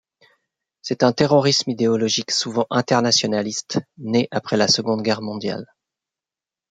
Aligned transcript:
C’est 0.81 1.03
un 1.03 1.13
terrorisme 1.13 1.69
idéologique 1.69 2.31
souvent 2.31 2.65
internationaliste 2.71 3.77
né 3.99 4.27
après 4.31 4.57
la 4.57 4.67
Seconde 4.67 5.03
Guerre 5.03 5.21
mondiale. 5.21 5.67